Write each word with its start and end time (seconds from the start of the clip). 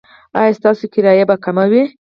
ایا 0.39 0.53
ستاسو 0.59 0.85
کرایه 0.93 1.25
به 1.29 1.35
کمه 1.43 1.65
وي؟ 1.71 1.83